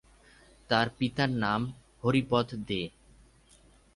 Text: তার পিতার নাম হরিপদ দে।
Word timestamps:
তার 0.69 0.87
পিতার 0.97 1.31
নাম 1.43 1.61
হরিপদ 2.03 2.47
দে। 2.67 2.81